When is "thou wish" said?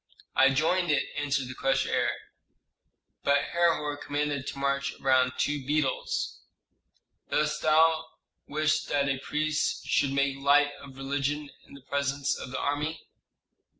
7.61-8.83